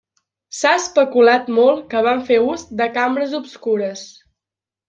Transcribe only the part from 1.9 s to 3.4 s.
que van fer ús de cambres